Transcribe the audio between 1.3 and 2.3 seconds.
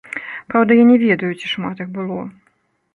ці шмат іх было.